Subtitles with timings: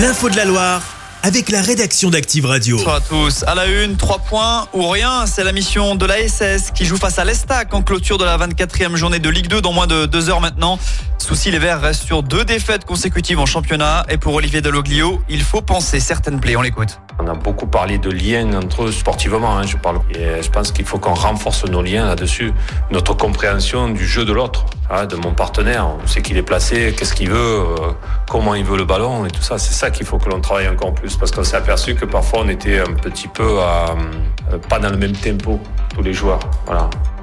[0.00, 0.82] L'info de la Loire
[1.22, 2.78] avec la rédaction d'Active Radio.
[2.78, 3.44] Bonsoir à tous.
[3.46, 5.26] À la une, 3 points ou rien.
[5.26, 8.38] C'est la mission de la SS qui joue face à l'Estac en clôture de la
[8.38, 10.78] 24e journée de Ligue 2 dans moins de deux heures maintenant.
[11.18, 14.06] Souci, les Verts restent sur deux défaites consécutives en championnat.
[14.08, 16.56] Et pour Olivier Deloglio, il faut penser certaines plaies.
[16.56, 16.98] On l'écoute.
[17.18, 20.00] On a beaucoup parlé de liens entre eux sportivement, hein, je parle.
[20.14, 22.52] Et je pense qu'il faut qu'on renforce nos liens là-dessus,
[22.90, 25.86] notre compréhension du jeu de l'autre, de mon partenaire.
[26.02, 27.92] On sait qu'il est placé, qu'est-ce qu'il veut, euh,
[28.28, 29.56] comment il veut le ballon et tout ça.
[29.56, 32.40] C'est ça qu'il faut que l'on travaille encore plus, parce qu'on s'est aperçu que parfois
[32.44, 35.60] on était un petit peu euh, pas dans le même tempo
[35.94, 36.40] tous les joueurs.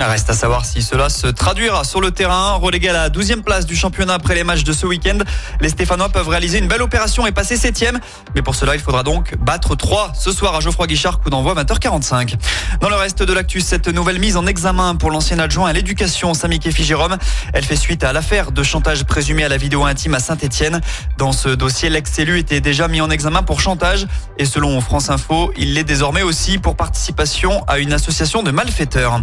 [0.00, 2.54] Reste à savoir si cela se traduira sur le terrain.
[2.54, 5.18] Relégué à la 12e place du championnat après les matchs de ce week-end,
[5.60, 7.98] les Stéphanois peuvent réaliser une belle opération et passer 7e.
[8.34, 11.54] Mais pour cela, il faudra donc battre 3 ce soir à Geoffroy Guichard, coup d'envoi
[11.54, 12.34] 20h45.
[12.80, 16.32] Dans le reste de l'actu, cette nouvelle mise en examen pour l'ancien adjoint à l'éducation,
[16.32, 17.18] Samy Kefi Jérôme,
[17.52, 20.80] elle fait suite à l'affaire de chantage présumé à la vidéo intime à Saint-Etienne.
[21.18, 24.06] Dans ce dossier, l'ex-élu était déjà mis en examen pour chantage
[24.38, 29.20] et selon France Info, il l'est désormais aussi pour participation à une association de malfaiteurs.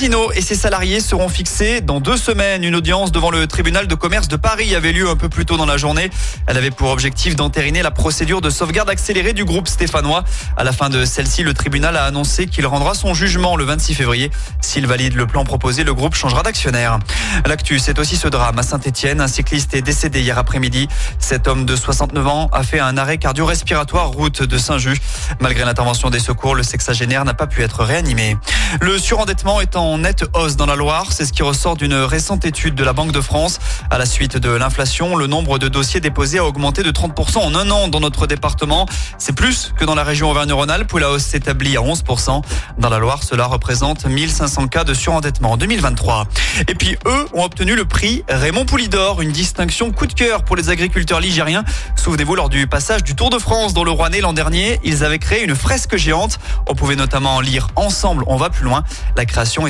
[0.00, 2.64] Casino et ses salariés seront fixés dans deux semaines.
[2.64, 5.58] Une audience devant le tribunal de commerce de Paris avait lieu un peu plus tôt
[5.58, 6.08] dans la journée.
[6.46, 10.24] Elle avait pour objectif d'entériner la procédure de sauvegarde accélérée du groupe stéphanois.
[10.56, 13.94] À la fin de celle-ci, le tribunal a annoncé qu'il rendra son jugement le 26
[13.94, 14.30] février.
[14.62, 16.98] S'il valide le plan proposé, le groupe changera d'actionnaire.
[17.44, 19.20] L'actu, c'est aussi ce drame à Saint-Etienne.
[19.20, 20.88] Un cycliste est décédé hier après-midi.
[21.18, 25.02] Cet homme de 69 ans a fait un arrêt cardio-respiratoire route de Saint-Just.
[25.40, 28.38] Malgré l'intervention des secours, le sexagénaire n'a pas pu être réanimé.
[28.80, 31.12] Le surendettement est nette hausse dans la Loire.
[31.12, 33.58] C'est ce qui ressort d'une récente étude de la Banque de France.
[33.90, 37.54] À la suite de l'inflation, le nombre de dossiers déposés a augmenté de 30% en
[37.54, 38.86] un an dans notre département.
[39.18, 42.42] C'est plus que dans la région Auvergne-Rhône-Alpes où la hausse s'établit à 11%.
[42.78, 46.26] Dans la Loire, cela représente 1500 cas de surendettement en 2023.
[46.68, 50.56] Et puis eux ont obtenu le prix Raymond Poulidor, une distinction coup de cœur pour
[50.56, 51.64] les agriculteurs ligériens.
[51.96, 55.18] Souvenez-vous, lors du passage du Tour de France dans le Rouennais l'an dernier, ils avaient
[55.18, 56.38] créé une fresque géante.
[56.68, 58.84] On pouvait notamment lire Ensemble, on va plus loin.
[59.16, 59.69] La création est